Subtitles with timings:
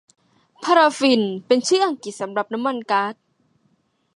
[0.63, 3.15] พาราฟินเป็นชื่ออังกฤษสำหรับน้ำมันก๊าด